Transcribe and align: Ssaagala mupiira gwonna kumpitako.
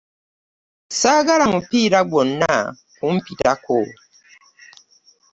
Ssaagala 0.89 1.45
mupiira 1.53 1.99
gwonna 2.09 2.53
kumpitako. 2.95 3.79